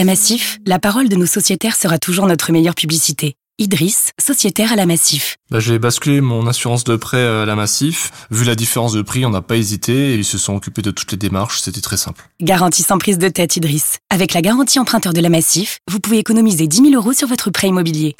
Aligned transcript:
la 0.00 0.06
Massif, 0.06 0.58
la 0.64 0.78
parole 0.78 1.10
de 1.10 1.16
nos 1.16 1.26
sociétaires 1.26 1.76
sera 1.76 1.98
toujours 1.98 2.26
notre 2.26 2.52
meilleure 2.52 2.74
publicité. 2.74 3.34
Idriss, 3.58 4.12
sociétaire 4.18 4.72
à 4.72 4.76
la 4.76 4.86
Massif. 4.86 5.36
Bah, 5.50 5.60
j'ai 5.60 5.78
basculé 5.78 6.22
mon 6.22 6.46
assurance 6.46 6.84
de 6.84 6.96
prêt 6.96 7.22
à 7.22 7.44
la 7.44 7.54
Massif. 7.54 8.10
Vu 8.30 8.46
la 8.46 8.54
différence 8.54 8.94
de 8.94 9.02
prix, 9.02 9.26
on 9.26 9.30
n'a 9.30 9.42
pas 9.42 9.56
hésité 9.56 10.12
et 10.12 10.14
ils 10.14 10.24
se 10.24 10.38
sont 10.38 10.54
occupés 10.54 10.80
de 10.80 10.90
toutes 10.90 11.12
les 11.12 11.18
démarches. 11.18 11.60
C'était 11.60 11.82
très 11.82 11.98
simple. 11.98 12.30
Garantie 12.40 12.82
sans 12.82 12.96
prise 12.96 13.18
de 13.18 13.28
tête, 13.28 13.58
Idriss. 13.58 13.98
Avec 14.08 14.32
la 14.32 14.40
garantie 14.40 14.78
emprunteur 14.78 15.12
de 15.12 15.20
la 15.20 15.28
Massif, 15.28 15.80
vous 15.86 16.00
pouvez 16.00 16.16
économiser 16.16 16.66
10 16.66 16.92
000 16.92 16.94
euros 16.94 17.12
sur 17.12 17.28
votre 17.28 17.50
prêt 17.50 17.68
immobilier. 17.68 18.16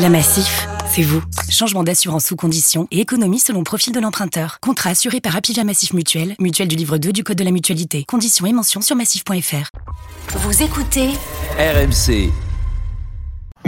La 0.00 0.10
Massif, 0.10 0.68
c'est 0.88 1.02
vous. 1.02 1.22
Changement 1.50 1.84
d'assurance 1.84 2.26
sous 2.26 2.36
condition 2.36 2.88
et 2.90 3.00
économie 3.00 3.38
selon 3.38 3.62
profil 3.62 3.92
de 3.92 4.00
l'emprunteur. 4.00 4.58
Contrat 4.60 4.90
assuré 4.90 5.20
par 5.20 5.36
Apivia 5.36 5.64
Massif 5.64 5.92
Mutuel, 5.92 6.34
mutuelle 6.38 6.68
du 6.68 6.76
livre 6.76 6.98
2 6.98 7.12
du 7.12 7.24
Code 7.24 7.38
de 7.38 7.44
la 7.44 7.50
mutualité. 7.50 8.04
Conditions 8.06 8.46
et 8.46 8.52
mentions 8.52 8.80
sur 8.80 8.96
massif.fr. 8.96 9.70
Vous 10.38 10.62
écoutez 10.62 11.10
RMC. 11.58 12.47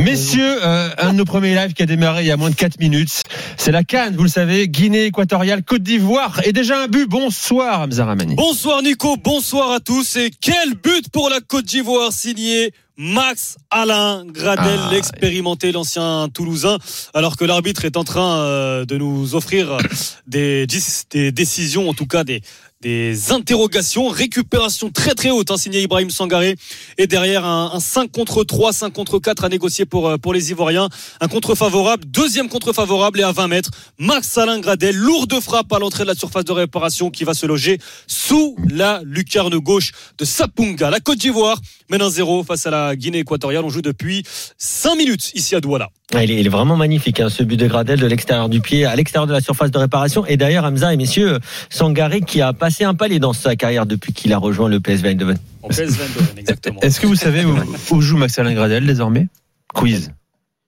Messieurs, 0.04 0.64
euh, 0.64 0.88
un 0.96 1.12
de 1.12 1.18
nos 1.18 1.26
premiers 1.26 1.54
lives 1.54 1.74
qui 1.74 1.82
a 1.82 1.86
démarré 1.86 2.22
il 2.22 2.26
y 2.26 2.30
a 2.30 2.36
moins 2.38 2.48
de 2.48 2.54
4 2.54 2.78
minutes. 2.80 3.22
C'est 3.58 3.70
la 3.70 3.84
Cannes, 3.84 4.16
vous 4.16 4.22
le 4.22 4.30
savez, 4.30 4.66
Guinée 4.66 5.04
équatoriale, 5.04 5.62
Côte 5.62 5.82
d'Ivoire. 5.82 6.40
Et 6.44 6.52
déjà 6.54 6.82
un 6.82 6.86
but. 6.86 7.06
Bonsoir, 7.06 7.82
Hamza 7.82 8.06
Ramani. 8.06 8.34
Bonsoir 8.34 8.82
Nico, 8.82 9.16
bonsoir 9.22 9.72
à 9.72 9.80
tous. 9.80 10.16
Et 10.16 10.30
quel 10.40 10.74
but 10.82 11.10
pour 11.12 11.28
la 11.28 11.40
Côte 11.40 11.66
d'Ivoire 11.66 12.12
signé 12.12 12.72
Max 12.96 13.56
Alain 13.70 14.24
Gradel, 14.26 14.78
Ah, 14.84 14.90
l'expérimenté, 14.92 15.72
l'ancien 15.72 16.28
Toulousain, 16.32 16.78
alors 17.14 17.36
que 17.36 17.44
l'arbitre 17.44 17.84
est 17.84 17.96
en 17.96 18.04
train 18.04 18.40
euh, 18.40 18.84
de 18.84 18.96
nous 18.96 19.34
offrir 19.34 19.78
des, 20.26 20.66
des 21.10 21.32
décisions, 21.32 21.88
en 21.88 21.94
tout 21.94 22.06
cas 22.06 22.24
des, 22.24 22.42
des 22.82 23.30
interrogations, 23.30 24.08
récupération 24.08 24.90
très 24.90 25.14
très 25.14 25.30
haute, 25.30 25.50
hein, 25.50 25.58
signé 25.58 25.82
Ibrahim 25.82 26.08
Sangaré, 26.08 26.56
et 26.96 27.06
derrière 27.06 27.44
un, 27.44 27.72
un 27.74 27.80
5 27.80 28.10
contre 28.10 28.42
3, 28.42 28.72
5 28.72 28.90
contre 28.90 29.18
4 29.18 29.44
à 29.44 29.48
négocier 29.50 29.84
pour, 29.84 30.08
euh, 30.08 30.16
pour 30.16 30.32
les 30.32 30.50
Ivoiriens, 30.50 30.88
un 31.20 31.28
contre 31.28 31.54
favorable, 31.54 32.04
deuxième 32.06 32.48
contre 32.48 32.72
favorable 32.72 33.20
et 33.20 33.22
à 33.22 33.32
20 33.32 33.48
mètres, 33.48 33.70
Max 33.98 34.38
Alain 34.38 34.60
Gradel, 34.60 34.96
lourde 34.96 35.38
frappe 35.40 35.70
à 35.74 35.78
l'entrée 35.78 36.04
de 36.04 36.08
la 36.08 36.14
surface 36.14 36.44
de 36.44 36.52
réparation 36.52 37.10
qui 37.10 37.24
va 37.24 37.34
se 37.34 37.44
loger 37.44 37.78
sous 38.06 38.56
la 38.70 39.02
lucarne 39.04 39.58
gauche 39.58 39.92
de 40.16 40.24
Sapunga. 40.24 40.88
La 40.88 41.00
Côte 41.00 41.18
d'Ivoire 41.18 41.60
mène 41.90 42.00
un 42.00 42.10
0 42.10 42.44
face 42.44 42.64
à 42.64 42.70
la 42.70 42.96
Guinée 42.96 43.18
équatoriale. 43.18 43.64
On 43.64 43.68
joue 43.68 43.82
depuis 43.82 44.22
5 44.56 44.94
minutes 44.94 45.32
ici 45.34 45.54
à 45.54 45.60
Douala. 45.60 45.90
Ah, 46.14 46.24
Il 46.24 46.30
est, 46.30 46.40
il 46.40 46.46
est 46.46 46.50
vraiment 46.50 46.76
magnifique, 46.76 47.20
hein, 47.20 47.28
ce 47.28 47.44
but 47.44 47.56
de 47.56 47.68
Gradel 47.68 48.00
de 48.00 48.06
l'extérieur 48.06 48.48
du 48.48 48.60
pied 48.60 48.84
à 48.84 48.96
l'extérieur 48.96 49.28
de 49.28 49.32
la 49.32 49.40
surface 49.40 49.70
de 49.70 49.78
réparation. 49.78 50.26
Et 50.26 50.36
d'ailleurs, 50.36 50.64
Hamza 50.64 50.92
et 50.92 50.96
messieurs, 50.96 51.38
Sangaré 51.68 52.20
qui 52.20 52.40
a 52.40 52.52
passé 52.52 52.69
un 52.84 52.94
palier 52.94 53.18
dans 53.18 53.32
sa 53.32 53.56
carrière 53.56 53.86
depuis 53.86 54.12
qu'il 54.12 54.32
a 54.32 54.38
rejoint 54.38 54.68
le 54.68 54.80
PSV 54.80 55.10
Eindhoven. 55.10 55.38
En 55.62 55.68
PSV 55.68 56.02
Eindhoven, 56.02 56.38
exactement. 56.38 56.80
Est-ce 56.80 57.00
que 57.00 57.06
vous 57.06 57.14
savez 57.16 57.44
où, 57.44 57.56
où 57.90 58.00
joue 58.00 58.16
Max 58.16 58.38
Alain 58.38 58.54
Gradel 58.54 58.86
désormais? 58.86 59.28
Quiz. 59.74 60.12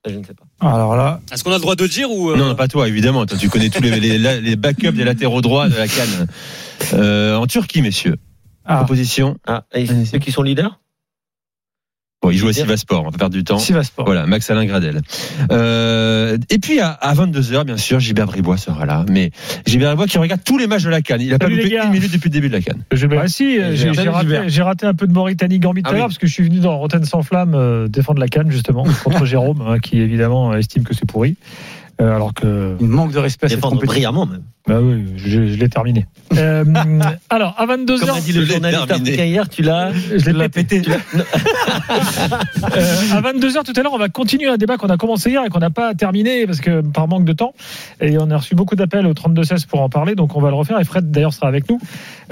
Je 0.08 0.14
ne 0.14 0.24
sais 0.24 0.34
pas. 0.34 0.44
Alors 0.68 0.96
là, 0.96 1.20
Est-ce 1.32 1.44
qu'on 1.44 1.52
a 1.52 1.56
le 1.56 1.60
droit 1.60 1.76
de 1.76 1.86
dire 1.86 2.10
ou 2.10 2.30
euh, 2.30 2.36
Non, 2.36 2.46
non, 2.46 2.54
pas 2.56 2.66
toi, 2.68 2.88
évidemment. 2.88 3.24
Toi, 3.24 3.38
tu 3.38 3.48
connais 3.48 3.70
tous 3.70 3.82
les, 3.82 4.00
les, 4.00 4.40
les 4.40 4.56
backups 4.56 4.92
des 4.92 5.04
latéraux 5.04 5.40
droits 5.40 5.68
de 5.68 5.76
la 5.76 5.86
Cannes. 5.86 6.26
Euh, 6.94 7.36
en 7.36 7.46
Turquie, 7.46 7.82
messieurs. 7.82 8.16
Ah. 8.64 8.78
Proposition. 8.78 9.38
Ah, 9.46 9.64
et 9.72 9.86
ceux 9.86 10.18
qui 10.18 10.32
sont 10.32 10.42
leaders? 10.42 10.80
Bon, 12.22 12.30
il 12.30 12.38
joue 12.38 12.48
à 12.48 12.52
Sivasport, 12.52 13.02
on 13.02 13.10
va 13.10 13.18
perdre 13.18 13.34
du 13.34 13.42
temps. 13.42 13.58
Sivasport. 13.58 14.04
Voilà, 14.04 14.26
Max 14.26 14.48
Alain 14.48 14.64
Gradel. 14.64 15.02
Euh, 15.50 16.21
et 16.50 16.58
puis 16.58 16.80
à, 16.80 16.90
à 16.90 17.14
22h, 17.14 17.64
bien 17.64 17.76
sûr, 17.76 18.00
Gilbert 18.00 18.26
Bribois 18.26 18.56
sera 18.56 18.86
là. 18.86 19.04
Mais 19.10 19.30
Gilbert 19.66 19.90
Bribois 19.90 20.06
qui 20.06 20.18
regarde 20.18 20.40
tous 20.44 20.58
les 20.58 20.66
matchs 20.66 20.84
de 20.84 20.90
la 20.90 21.00
Cannes. 21.02 21.20
Il 21.20 21.32
a 21.34 21.38
pas 21.38 21.46
Salut, 21.46 21.56
loupé 21.56 21.68
les 21.68 21.74
gars. 21.76 21.84
une 21.86 21.92
minute 21.92 22.12
depuis 22.12 22.28
le 22.28 22.32
début 22.32 22.48
de 22.48 22.54
la 22.54 22.60
Cannes. 22.60 22.82
Ah 23.18 23.28
si, 23.28 23.58
euh, 23.58 23.74
j'ai 23.74 24.62
raté, 24.62 24.86
un 24.86 24.94
peu 24.94 25.06
de 25.06 25.12
Mauritanie-Gambie 25.12 25.82
tout 25.82 25.90
Ah 25.90 25.94
à 25.94 25.96
l'heure 25.96 26.06
oui. 26.06 26.08
parce 26.10 26.18
que 26.18 26.26
je 26.26 26.32
suis 26.32 26.44
venu 26.44 26.58
dans 26.60 26.76
Rotten 26.78 27.04
sans 27.04 27.22
flamme 27.22 27.54
euh, 27.54 27.88
défendre 27.88 28.20
la 28.20 28.28
canne 28.28 28.50
justement 28.50 28.84
contre 29.04 29.24
Jérôme 29.24 29.62
hein, 29.66 29.78
qui 29.78 30.00
évidemment 30.00 30.54
estime 30.54 30.84
que 30.84 30.94
c'est 30.94 31.06
pourri. 31.06 31.36
Euh, 32.00 32.14
alors 32.14 32.32
que 32.34 32.76
Il 32.80 32.88
manque 32.88 33.12
de 33.12 33.18
respect 33.18 33.46
à 33.46 33.48
cette 33.50 33.60
compétition. 33.60 33.86
brillamment 33.86 34.26
même. 34.26 34.42
Bah 34.68 34.78
oui, 34.80 35.04
je, 35.16 35.28
je 35.48 35.56
l'ai 35.58 35.68
terminé. 35.68 36.06
Euh, 36.38 36.64
alors 37.30 37.54
à 37.58 37.66
22 37.66 37.98
Comme 37.98 38.10
a 38.10 38.20
dit 38.20 38.32
le 38.32 38.44
journaliste 38.44 38.90
africain 38.90 39.24
hier, 39.24 39.48
tu 39.48 39.62
l'as. 39.62 39.92
je 39.92 40.30
l'ai 40.30 40.48
pété. 40.48 40.82
Euh, 42.76 42.94
à 43.12 43.20
22h 43.20 43.64
tout 43.64 43.72
à 43.76 43.82
l'heure, 43.82 43.92
on 43.92 43.98
va 43.98 44.08
continuer 44.08 44.48
un 44.48 44.56
débat 44.56 44.76
qu'on 44.76 44.88
a 44.88 44.96
commencé 44.96 45.30
hier 45.30 45.44
et 45.44 45.48
qu'on 45.48 45.58
n'a 45.58 45.70
pas 45.70 45.94
terminé 45.94 46.46
parce 46.46 46.60
que 46.60 46.80
par 46.80 47.08
manque 47.08 47.24
de 47.24 47.32
temps. 47.32 47.54
Et 48.00 48.16
on 48.18 48.30
a 48.30 48.36
reçu 48.36 48.54
beaucoup 48.54 48.76
d'appels 48.76 49.06
au 49.06 49.12
32-16 49.14 49.66
pour 49.66 49.80
en 49.80 49.88
parler, 49.88 50.14
donc 50.14 50.36
on 50.36 50.40
va 50.40 50.48
le 50.50 50.54
refaire. 50.54 50.78
Et 50.78 50.84
Fred 50.84 51.10
d'ailleurs 51.10 51.32
sera 51.34 51.48
avec 51.48 51.68
nous 51.68 51.80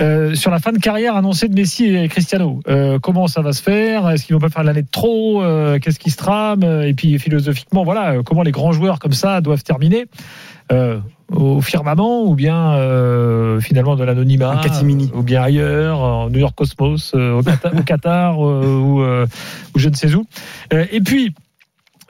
Euh, 0.01 0.35
sur 0.35 0.51
la 0.51 0.61
fin 0.61 0.73
de 0.73 0.79
carrière 0.79 1.17
annoncée 1.17 1.49
de 1.49 1.55
Messi 1.55 1.95
et 1.95 2.09
Cristiano. 2.09 2.61
Euh, 2.69 2.99
comment 3.01 3.27
ça 3.27 3.43
va 3.43 3.53
se 3.53 3.63
faire? 3.63 4.09
Est-ce 4.09 4.25
qu'ils 4.25 4.35
vont 4.35 4.41
pas 4.41 4.49
faire 4.51 4.63
l'année 4.63 4.83
de 4.83 4.91
trop? 4.91 5.43
Euh, 5.43 5.79
Qu'est-ce 5.79 5.99
qui 5.99 6.11
se 6.11 6.17
trame? 6.17 6.63
Et 6.63 6.95
puis 6.95 7.19
philosophiquement, 7.19 7.85
voilà, 7.85 8.23
comment 8.25 8.43
les 8.43 8.53
grands 8.53 8.73
joueurs 8.73 8.99
comme 8.99 9.13
ça 9.13 9.41
doivent 9.41 9.63
terminer? 9.65 10.07
Au 11.33 11.61
firmament 11.61 12.25
ou 12.25 12.35
bien 12.35 12.75
euh, 12.75 13.61
finalement 13.61 13.97
de 13.97 14.05
l'anonymat 14.05 14.61
ou 15.15 15.23
bien 15.23 15.43
ailleurs 15.43 16.01
en 16.01 16.31
New 16.31 16.41
York 16.41 16.55
Cosmos 16.57 17.13
euh, 17.15 17.39
au 17.39 17.43
Qatar, 17.43 17.73
au 17.77 17.83
Qatar, 17.83 18.49
euh, 18.49 18.79
ou, 18.79 19.03
euh, 19.03 19.27
ou 19.75 19.79
je 19.79 19.89
ne 19.89 19.95
sais 19.95 20.13
où 20.15 20.27
Euh, 20.73 20.87
et 20.91 21.01
puis 21.01 21.35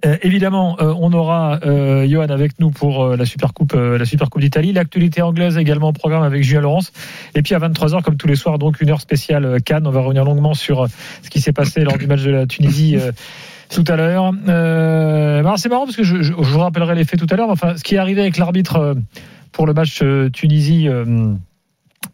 euh, 0.06 0.16
évidemment, 0.22 0.78
euh, 0.80 0.94
on 0.98 1.12
aura 1.12 1.60
euh, 1.64 2.08
Johan 2.08 2.30
avec 2.30 2.58
nous 2.58 2.70
pour 2.70 3.04
euh, 3.04 3.16
la 3.16 3.26
Super 3.26 3.52
Coupe, 3.52 3.74
euh, 3.74 3.98
la 3.98 4.06
Super 4.06 4.30
Coupe 4.30 4.40
d'Italie, 4.40 4.72
l'actualité 4.72 5.20
anglaise 5.20 5.58
également 5.58 5.88
au 5.88 5.92
programme 5.92 6.22
avec 6.22 6.42
Julien 6.42 6.62
Laurence. 6.62 6.90
Et 7.34 7.42
puis 7.42 7.54
à 7.54 7.58
23h, 7.58 8.02
comme 8.02 8.16
tous 8.16 8.26
les 8.26 8.36
soirs, 8.36 8.58
donc 8.58 8.80
une 8.80 8.88
heure 8.88 9.00
spéciale 9.02 9.44
euh, 9.44 9.58
Cannes. 9.58 9.86
On 9.86 9.90
va 9.90 10.00
revenir 10.00 10.24
longuement 10.24 10.54
sur 10.54 10.84
euh, 10.84 10.86
ce 11.22 11.28
qui 11.28 11.42
s'est 11.42 11.52
passé 11.52 11.84
lors 11.84 11.98
du 11.98 12.06
match 12.06 12.22
de 12.22 12.30
la 12.30 12.46
Tunisie. 12.46 12.96
Tout 13.70 13.84
à 13.88 13.96
l'heure. 13.96 14.32
Euh, 14.48 15.38
alors, 15.40 15.58
c'est 15.58 15.68
marrant 15.68 15.84
parce 15.84 15.96
que 15.96 16.02
je, 16.04 16.22
je- 16.22 16.32
je 16.32 16.50
vous 16.52 16.58
rappellerai 16.58 16.94
les 16.94 17.04
faits 17.04 17.18
tout 17.20 17.26
à 17.30 17.36
l'heure. 17.36 17.50
Enfin, 17.50 17.76
ce 17.76 17.82
qui 17.84 17.94
est 17.94 17.98
arrivé 17.98 18.20
avec 18.20 18.36
l'arbitre 18.36 18.76
euh, 18.76 18.94
pour 19.52 19.66
le 19.66 19.72
match 19.74 20.00
euh, 20.02 20.28
Tunisie. 20.30 20.88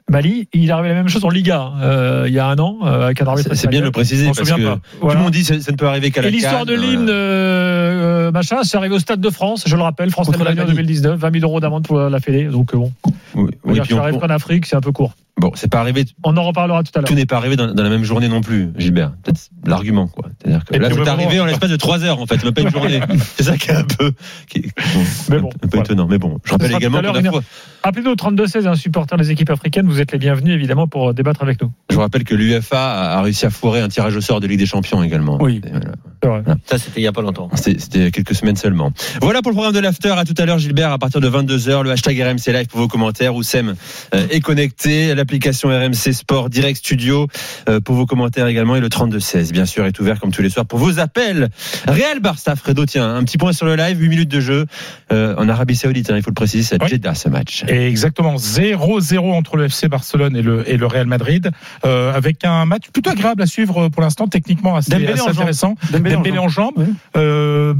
Mali, 0.09 0.49
il 0.53 0.71
arrivé 0.71 0.89
la 0.89 0.95
même 0.95 1.09
chose 1.09 1.25
en 1.25 1.29
Liga 1.31 1.61
hein, 1.61 1.73
euh, 1.83 2.25
il 2.29 2.33
y 2.33 2.39
a 2.39 2.47
un 2.47 2.59
an 2.59 2.79
euh, 2.85 3.07
avec 3.07 3.21
un 3.23 3.27
arbitre. 3.27 3.55
C'est 3.55 3.69
bien 3.69 3.81
de 3.81 3.87
le 3.87 3.91
préciser 3.91 4.27
parce 4.27 4.41
que 4.41 4.45
pas. 4.65 4.79
tout 5.01 5.09
le 5.09 5.17
monde 5.17 5.33
dit 5.33 5.45
que 5.45 5.59
ça 5.61 5.73
ne 5.73 5.77
peut 5.77 5.87
arriver 5.87 6.11
qu'à 6.13 6.23
la 6.23 6.29
Et 6.29 6.31
l'histoire 6.31 6.65
de 6.65 6.75
l'hymne, 6.75 7.09
euh, 7.09 8.31
machin, 8.31 8.59
c'est 8.63 8.77
arrivé 8.77 8.95
au 8.95 8.99
Stade 9.01 9.21
de 9.21 9.31
France, 9.31 9.65
je 9.67 9.75
le 9.77 9.83
rappelle, 9.83 10.11
France 10.11 10.29
Allemagne 10.29 10.43
en 10.43 10.51
l'Allemagne. 10.51 10.75
2019, 10.75 11.19
20 11.19 11.33
000 11.41 11.45
euros 11.45 11.59
d'amende 11.61 11.85
pour 11.87 11.99
la 11.99 12.21
Fédé. 12.21 12.45
Donc 12.45 12.75
bon, 12.75 12.93
Oui, 13.37 13.51
oui, 13.65 13.81
puis 13.81 13.95
on- 13.95 13.99
arrive 13.99 14.19
qu'en 14.19 14.27
Afrique, 14.29 14.67
c'est 14.67 14.77
un 14.77 14.81
peu 14.81 14.93
court. 14.93 15.13
bon, 15.39 15.53
c'est 15.55 15.71
pas 15.71 15.81
arrivé. 15.81 16.05
On 16.25 16.37
en 16.37 16.43
reparlera 16.43 16.83
tout 16.83 16.91
à 16.95 17.01
l'heure. 17.01 17.09
Tout 17.09 17.15
n'est 17.15 17.27
pas 17.27 17.37
arrivé 17.37 17.55
dans, 17.57 17.73
dans 17.73 17.83
la 17.83 17.91
même 17.91 18.03
journée 18.05 18.29
non 18.29 18.41
plus, 18.41 18.71
Gilbert. 18.79 19.13
Peut-être 19.23 19.51
l'argument, 19.67 20.07
quoi. 20.07 20.31
C'est-à-dire 20.41 20.65
que 20.65 20.75
Et 20.75 20.79
là, 20.79 20.89
c'est 20.91 21.07
arrivé 21.09 21.39
en 21.41 21.45
l'espace 21.45 21.71
de 21.71 21.77
3 21.77 22.03
heures, 22.05 22.21
en 22.21 22.27
fait, 22.27 22.43
même 22.43 22.55
pas 22.55 22.63
une 22.63 22.71
journée. 22.71 23.01
C'est 23.37 23.43
ça 23.43 23.57
qui 23.59 23.71
est 23.71 23.75
un 23.75 23.85
peu, 23.85 24.13
qui 24.49 24.59
est- 24.59 24.63
bon, 24.95 25.03
Mais 25.29 25.37
un- 25.37 25.41
bon, 25.41 25.49
un 25.49 25.51
peu 25.51 25.69
voilà. 25.69 25.85
étonnant. 25.85 26.07
Mais 26.09 26.19
bon, 26.19 26.39
je 26.45 26.53
rappelle 26.53 26.73
également 26.73 27.01
qu'on 27.03 27.15
a 27.15 27.43
Appelez-nous 27.83 28.11
au 28.11 28.17
32-16, 28.17 28.67
un 28.67 28.75
supporter 28.75 29.17
des 29.19 29.31
équipes 29.31 29.51
africaines, 29.51 29.87
vous 29.87 30.01
êtes 30.01 30.11
les 30.13 30.19
bienvenus 30.19 30.55
évidemment 30.55 30.89
pour 30.89 31.13
débattre 31.15 31.43
avec 31.43 31.61
nous. 31.63 31.71
je 31.91 31.95
vous 31.95 32.01
rappelle 32.01 32.25
que 32.25 32.35
l'UFA 32.35 32.79
a 33.13 33.19
a 33.19 33.23
réussi 33.23 33.47
à 33.47 33.51
foirer 33.51 33.81
un 33.81 33.89
tirage 33.89 34.17
au 34.17 34.21
sort 34.21 34.41
de 34.41 34.47
Ligue 34.47 34.59
des 34.59 34.67
Champions 34.67 35.03
également. 35.03 35.39
Oui. 35.41 35.61
Voilà. 35.71 35.93
Vrai. 36.29 36.43
Ça, 36.67 36.79
c'était 36.79 37.01
il 37.01 37.03
n'y 37.03 37.09
a 37.09 37.13
pas 37.13 37.23
longtemps. 37.23 37.51
C'était 37.55 37.79
c'était 37.79 37.99
il 37.99 38.05
y 38.05 38.07
a 38.07 38.11
quelques 38.11 38.35
semaines 38.35 38.57
seulement. 38.57 38.93
Voilà 39.21 39.43
pour 39.43 39.51
le 39.51 39.55
programme 39.55 39.75
de 39.75 39.81
l'after. 39.81 40.15
À 40.17 40.25
tout 40.25 40.35
à 40.39 40.45
l'heure, 40.47 40.59
Gilbert, 40.59 40.93
à 40.93 40.99
partir 40.99 41.21
de 41.21 41.29
22h, 41.29 41.83
le 41.83 41.91
hashtag 41.91 42.21
RMC 42.21 42.53
Live 42.53 42.67
pour 42.67 42.81
vos 42.81 42.89
commentaires. 42.89 43.35
Oussem 43.35 43.75
euh, 44.15 44.27
est 44.31 44.41
connecté. 44.41 45.15
L'application 45.15 45.69
RMC 45.69 46.13
Sport 46.13 46.51
Direct 46.51 46.79
Studio 46.79 47.27
euh, 47.69 47.81
pour 47.81 47.95
vos 47.95 48.07
commentaires 48.07 48.47
également. 48.47 48.77
Et 48.77 48.81
le 48.81 48.89
32-16, 48.89 49.53
bien 49.53 49.67
sûr, 49.67 49.85
est 49.87 49.99
ouvert 50.01 50.21
comme 50.21 50.33
tous 50.33 50.43
les 50.43 50.51
soirs 50.51 50.67
pour 50.67 50.79
vos 50.79 50.99
appels. 50.99 51.49
Real 51.87 52.21
Barça, 52.21 52.57
Fredo, 52.57 52.87
tiens, 52.87 53.15
un 53.15 53.25
petit 53.25 53.39
point 53.39 53.53
sur 53.53 53.67
le 53.67 53.77
live, 53.77 53.99
8 53.99 54.09
minutes 54.09 54.31
de 54.31 54.41
jeu 54.41 54.67
euh, 55.13 55.35
en 55.37 55.49
Arabie 55.49 55.77
Saoudite, 55.77 56.11
hein, 56.11 56.17
il 56.17 56.23
faut 56.23 56.31
le 56.31 56.35
préciser, 56.35 56.63
c'est 56.63 56.81
à 56.81 56.85
Oui. 56.85 56.91
Jeddah 56.91 57.15
ce 57.15 57.29
match. 57.29 57.65
Et 57.69 57.87
exactement 57.87 58.37
0-0 58.37 59.19
entre 59.33 59.57
le 59.57 59.65
FC 59.67 59.89
Barcelone 59.89 60.37
et 60.37 60.43
le, 60.43 60.69
et 60.69 60.77
le 60.77 60.87
Real 60.87 61.07
Madrid, 61.07 61.51
euh, 61.85 62.13
avec 62.13 62.45
un 62.45 62.65
match 62.65 62.91
plutôt 62.93 63.11
agréable 63.11 63.43
à 63.43 63.47
suivre 63.47 63.89
pour 63.89 64.03
l'instant, 64.03 64.27
techniquement 64.27 64.77
assez, 64.77 64.93
intéressant. 64.95 65.75
Dembélé 65.93 66.16
Dembélé 66.17 66.39
en 66.39 66.49
jambes, 66.49 66.75
Oui. 66.77 66.87
euh, 67.17 67.75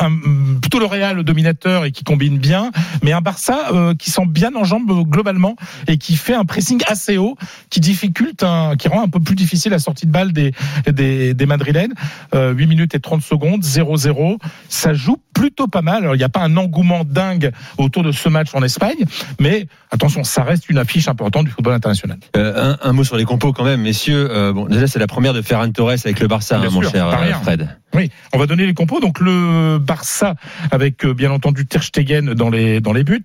un- 0.00 0.58
plutôt 0.60 0.78
le 0.78 0.86
Real 0.86 1.22
dominateur 1.22 1.84
et 1.84 1.92
qui 1.92 2.04
combine 2.04 2.38
bien, 2.38 2.70
mais 3.02 3.12
un 3.12 3.20
Barça 3.20 3.68
euh, 3.72 3.94
qui 3.94 4.10
sent 4.10 4.26
bien 4.26 4.54
en 4.54 4.64
jambes 4.64 4.90
euh, 4.90 5.02
globalement 5.02 5.56
et 5.88 5.98
qui 5.98 6.16
fait 6.16 6.34
un 6.34 6.44
pressing 6.44 6.82
assez 6.86 7.16
haut, 7.16 7.36
qui 7.70 7.80
difficulte, 7.80 8.42
un- 8.42 8.76
qui 8.76 8.88
rend 8.88 9.02
un 9.02 9.08
peu 9.08 9.20
plus 9.20 9.34
difficile 9.36 9.72
la 9.72 9.78
sortie 9.78 10.06
de 10.06 10.12
balle 10.12 10.32
des, 10.32 10.52
des, 10.90 11.34
des 11.34 11.46
Madrilènes. 11.46 11.94
Euh, 12.34 12.52
8 12.52 12.66
minutes 12.66 12.94
et 12.94 13.00
30 13.00 13.22
secondes, 13.22 13.62
0-0. 13.62 14.38
Ça 14.68 14.94
joue 14.94 15.18
plutôt 15.36 15.68
pas 15.68 15.82
mal. 15.82 16.02
Alors, 16.02 16.14
il 16.14 16.18
n'y 16.18 16.24
a 16.24 16.28
pas 16.28 16.40
un 16.40 16.56
engouement 16.56 17.04
dingue 17.04 17.52
autour 17.76 18.02
de 18.02 18.12
ce 18.12 18.28
match 18.28 18.48
en 18.54 18.62
Espagne, 18.62 19.04
mais 19.38 19.68
attention, 19.90 20.24
ça 20.24 20.42
reste 20.42 20.68
une 20.68 20.78
affiche 20.78 21.08
importante 21.08 21.44
du 21.44 21.50
football 21.50 21.74
international. 21.74 22.18
Euh, 22.36 22.72
un, 22.72 22.88
un 22.88 22.92
mot 22.92 23.04
sur 23.04 23.16
les 23.16 23.24
compos 23.24 23.52
quand 23.52 23.64
même, 23.64 23.82
messieurs. 23.82 24.28
Euh, 24.30 24.52
bon, 24.52 24.66
déjà, 24.66 24.86
c'est 24.86 24.98
la 24.98 25.06
première 25.06 25.34
de 25.34 25.42
Ferran 25.42 25.70
Torres 25.70 25.90
avec 26.04 26.20
le 26.20 26.26
Barça, 26.26 26.58
hein, 26.58 26.70
mon 26.70 26.80
sûr, 26.80 26.90
cher 26.90 27.06
euh. 27.08 27.32
Fred. 27.42 27.68
Oui, 27.94 28.10
on 28.32 28.38
va 28.38 28.46
donner 28.46 28.66
les 28.66 28.74
compos. 28.74 29.00
Donc 29.00 29.20
le 29.20 29.78
Barça 29.78 30.34
avec 30.70 31.04
euh, 31.04 31.14
bien 31.14 31.30
entendu 31.30 31.66
Ter 31.66 31.82
Stegen 31.82 32.34
dans 32.34 32.50
les 32.50 32.80
dans 32.80 32.92
les 32.92 33.04
buts. 33.04 33.24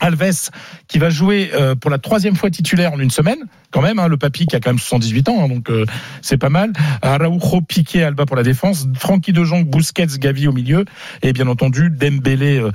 Alves 0.00 0.50
qui 0.86 0.98
va 0.98 1.10
jouer 1.10 1.50
euh, 1.54 1.74
pour 1.74 1.90
la 1.90 1.98
troisième 1.98 2.36
fois 2.36 2.50
titulaire 2.50 2.92
en 2.92 2.98
une 2.98 3.10
semaine, 3.10 3.38
quand 3.70 3.82
même, 3.82 3.98
hein, 3.98 4.08
le 4.08 4.16
papy 4.16 4.46
qui 4.46 4.56
a 4.56 4.60
quand 4.60 4.70
même 4.70 4.78
78 4.78 5.28
ans, 5.28 5.44
hein, 5.44 5.48
donc 5.48 5.70
euh, 5.70 5.84
c'est 6.22 6.38
pas 6.38 6.48
mal. 6.48 6.72
Araujo, 7.02 7.60
Piqué, 7.60 8.02
Alba 8.02 8.26
pour 8.26 8.36
la 8.36 8.42
défense, 8.42 8.86
Francky 8.94 9.32
de 9.32 9.44
Jong, 9.44 9.66
Busquets, 9.66 10.06
Gavi 10.18 10.48
au 10.48 10.52
milieu, 10.52 10.84
et 11.22 11.32
bien 11.32 11.48
entendu 11.48 11.90
Dembélé. 11.90 12.58
euh, 12.58 12.70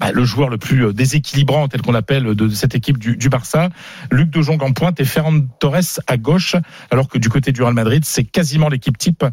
bah, 0.00 0.12
le 0.12 0.24
joueur 0.24 0.48
le 0.48 0.58
plus 0.58 0.86
euh, 0.86 0.92
déséquilibrant, 0.92 1.68
tel 1.68 1.82
qu'on 1.82 1.92
l'appelle, 1.92 2.34
de 2.34 2.48
cette 2.48 2.74
équipe 2.74 2.98
du, 2.98 3.28
Barça. 3.28 3.68
Luc 4.10 4.30
de 4.30 4.40
Jong 4.40 4.62
en 4.62 4.72
pointe 4.72 4.98
et 5.00 5.04
Ferran 5.04 5.40
Torres 5.60 6.00
à 6.06 6.16
gauche, 6.16 6.56
alors 6.90 7.08
que 7.08 7.18
du 7.18 7.28
côté 7.28 7.52
du 7.52 7.62
Real 7.62 7.74
Madrid, 7.74 8.04
c'est 8.04 8.24
quasiment 8.24 8.68
l'équipe 8.68 8.96
type, 8.96 9.24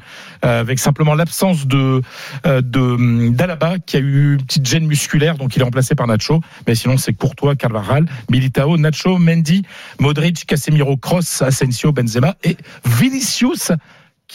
euh, 0.43 0.59
avec 0.59 0.79
simplement 0.79 1.15
l'absence 1.15 1.65
de 1.65 2.01
euh, 2.45 2.61
de 2.61 2.79
hum, 2.79 3.33
d'Alaba 3.33 3.79
qui 3.79 3.97
a 3.97 3.99
eu 3.99 4.33
une 4.33 4.43
petite 4.43 4.65
gêne 4.65 4.85
musculaire, 4.85 5.37
donc 5.37 5.55
il 5.55 5.61
est 5.61 5.63
remplacé 5.63 5.95
par 5.95 6.07
Nacho. 6.07 6.41
Mais 6.67 6.75
sinon, 6.75 6.97
c'est 6.97 7.13
Courtois, 7.13 7.55
Carvajal, 7.55 8.05
Militao, 8.29 8.77
Nacho, 8.77 9.17
Mendy, 9.17 9.63
Modric, 9.99 10.45
Casemiro, 10.45 10.97
Kroos, 10.97 11.41
Asensio, 11.41 11.91
Benzema 11.91 12.35
et 12.43 12.57
Vinicius 12.85 13.71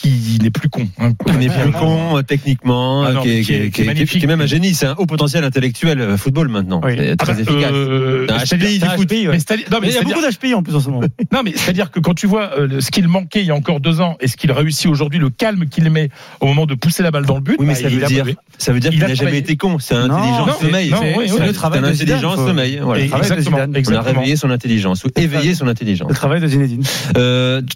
qui 0.01 0.39
n'est 0.41 0.49
plus 0.49 0.69
con. 0.69 0.87
hein. 0.99 1.11
Il 1.27 1.37
n'est 1.37 1.49
plus 1.49 1.71
con 1.71 2.17
euh, 2.17 2.21
techniquement, 2.23 3.03
Ah 3.03 3.13
non, 3.13 3.21
qui, 3.21 3.29
est, 3.29 3.33
mais 3.35 3.41
qui 3.43 3.53
est- 3.53 3.55
qui 3.55 3.55
est- 3.55 3.59
qui 3.59 3.65
est 3.67 3.71
qui 3.71 3.81
est- 3.81 3.85
magnifique. 3.85 4.19
qui 4.19 4.25
est 4.25 4.27
même 4.27 4.41
un 4.41 4.45
génie. 4.45 4.73
C'est 4.73 4.87
un 4.87 4.95
haut 4.97 5.05
potentiel 5.05 5.43
intellectuel 5.43 5.99
euh, 6.01 6.17
football 6.17 6.47
maintenant. 6.47 6.81
Oui. 6.83 6.93
C'est 6.97 7.11
Ah 7.11 7.15
très 7.17 7.33
bah, 7.33 7.39
efficace. 7.41 7.71
euh, 7.73 8.27
HPI 8.27 8.79
du. 8.79 8.85
HPI, 8.85 9.27
ouais. 9.27 9.37
mais 9.37 9.55
non, 9.71 9.77
mais 9.81 9.87
Il 9.89 9.93
y 9.93 9.97
a 9.97 10.01
beaucoup 10.03 10.21
d'HPI 10.21 10.53
en 10.55 10.63
plus 10.63 10.75
en 10.75 10.79
ce 10.79 10.89
moment. 10.89 11.01
Non, 11.31 11.41
mais 11.45 11.53
c'est-à-dire 11.55 11.91
que 11.91 11.99
quand 11.99 12.13
tu 12.13 12.27
vois 12.27 12.51
euh, 12.57 12.81
ce 12.81 12.91
qu'il 12.91 13.07
manquait 13.07 13.41
il 13.41 13.45
y 13.47 13.51
a 13.51 13.55
encore 13.55 13.79
deux 13.79 14.01
ans 14.01 14.17
et 14.19 14.27
ce 14.27 14.35
qu'il 14.37 14.51
réussit 14.51 14.87
aujourd'hui, 14.87 15.19
le 15.19 15.29
calme 15.29 15.65
qu'il 15.67 15.89
met 15.89 16.09
au 16.39 16.45
moment 16.47 16.65
de 16.65 16.73
pousser 16.75 17.03
la 17.03 17.11
balle 17.11 17.25
dans 17.25 17.35
le 17.35 17.41
but, 17.41 17.55
Oui, 17.59 17.65
mais 17.67 17.73
bah, 17.73 17.79
ça 17.79 17.89
veut 17.89 18.05
dire, 18.05 18.25
ça 18.57 18.73
veut 18.73 18.79
dire 18.79 18.91
Il 18.93 18.99
qu'il 18.99 19.07
n'a 19.07 19.13
jamais 19.13 19.37
été 19.37 19.55
con. 19.55 19.77
C'est 19.79 19.95
un 19.95 20.09
intelligent 20.09 20.59
sommeil. 20.59 20.93
C'est- 21.29 21.45
le 21.45 21.53
travail 21.53 21.79
c'est 21.81 21.85
un 21.85 21.89
de 21.89 21.93
Zidane, 21.95 22.15
intelligent 22.17 22.35
faut- 22.35 22.47
sommeil. 22.47 22.73
Et- 22.73 22.79
de. 22.79 23.91
On 23.91 23.95
a 23.95 24.01
réveillé 24.01 24.35
son 24.35 24.49
intelligence 24.51 25.03
ou 25.03 25.09
éveillé 25.15 25.53
son 25.55 25.67
intelligence. 25.67 26.09
Le 26.09 26.15
travail 26.15 26.41
de 26.41 26.47
Zinedine. 26.47 26.83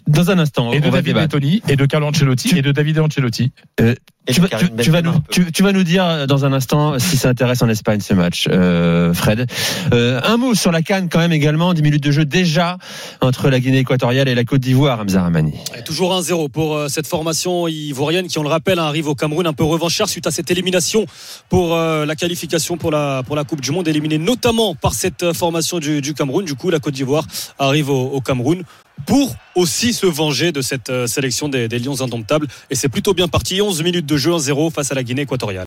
Dans 0.06 0.30
un 0.30 0.38
instant, 0.38 0.72
Et 0.72 0.80
de 0.80 0.86
on 0.86 0.90
va 0.90 0.98
David 0.98 1.04
débattre. 1.14 1.26
Bettoni, 1.36 1.62
et 1.68 1.76
de 1.76 1.86
Carlo 1.86 2.06
Ancelotti, 2.16 2.56
et 2.56 2.62
de 2.62 2.72
David 2.72 2.98
Ancelotti. 2.98 3.52
Et 3.78 3.96
Tu 4.26 4.40
vas, 4.40 4.48
Karim 4.48 4.68
tu- 4.76 4.82
tu 4.84 4.90
vas 4.90 5.02
Benzema 5.02 5.16
nous, 5.16 5.22
tu, 5.30 5.52
tu 5.52 5.62
vas 5.62 5.72
nous 5.72 5.84
dire 5.84 6.26
dans 6.26 6.44
un 6.44 6.52
instant 6.52 6.98
si 6.98 7.16
ça 7.16 7.28
intéresse 7.28 7.62
en 7.62 7.68
Espagne 7.68 8.00
ce 8.00 8.12
match, 8.14 8.46
euh, 8.50 9.14
Fred. 9.14 9.46
Euh, 9.92 10.20
un 10.24 10.36
mot 10.36 10.54
sur 10.54 10.72
la 10.72 10.82
Cannes 10.82 11.08
quand 11.10 11.18
même 11.20 11.32
également, 11.32 11.72
10 11.74 11.82
minutes 11.82 12.02
de 12.02 12.10
jeu 12.10 12.24
déjà 12.24 12.78
entre 13.20 13.50
la 13.50 13.60
Guinée 13.60 13.78
équatoriale 13.78 14.28
et 14.28 14.34
la 14.34 14.44
Côte 14.44 14.60
d'Ivoire, 14.60 15.00
Hamza 15.00 15.22
Ramani. 15.22 15.52
Et 15.78 15.82
toujours 15.82 16.12
1-0 16.18 16.48
pour 16.48 16.76
euh, 16.76 16.88
cette 16.88 17.06
formation 17.06 17.68
ivoirienne 17.68 18.26
qui, 18.26 18.38
on 18.38 18.42
le 18.42 18.48
rappelle, 18.48 18.78
hein, 18.78 18.84
arrive 18.86 19.08
au 19.08 19.14
Cameroun 19.14 19.46
un 19.46 19.52
peu 19.52 19.64
revanchard 19.64 20.08
suite 20.08 20.26
à 20.26 20.30
cette 20.30 20.50
élimination 20.50 21.06
pour 21.48 21.74
euh, 21.74 22.04
la 22.04 22.16
qualification 22.16 22.76
pour 22.76 22.90
la, 22.90 23.22
pour 23.24 23.36
la 23.36 23.44
Coupe 23.44 23.60
du 23.60 23.70
Monde, 23.70 23.86
éliminée 23.88 24.18
notamment 24.18 24.74
par 24.74 24.94
cette 24.94 25.22
euh, 25.22 25.32
formation 25.34 25.78
du, 25.78 26.00
du 26.00 26.14
Cameroun. 26.14 26.44
Du 26.44 26.54
coup, 26.54 26.70
la 26.70 26.80
Côte 26.80 26.94
d'Ivoire 26.94 27.26
arrive 27.58 27.90
au, 27.90 28.06
au 28.10 28.20
Cameroun 28.20 28.62
pour 29.04 29.36
aussi 29.54 29.92
se 29.92 30.06
venger 30.06 30.52
de 30.52 30.62
cette 30.62 30.88
euh, 30.88 31.06
sélection 31.06 31.48
des, 31.48 31.68
des 31.68 31.78
Lions 31.78 32.00
indomptables. 32.00 32.46
Et 32.70 32.74
c'est 32.74 32.88
plutôt 32.88 33.12
bien 33.14 33.28
parti. 33.28 33.60
11 33.60 33.82
minutes 33.82 34.06
de 34.06 34.15
jeu 34.16 34.32
1-0 34.32 34.72
face 34.72 34.92
à 34.92 34.94
la 34.94 35.02
Guinée 35.02 35.22
équatoriale. 35.22 35.64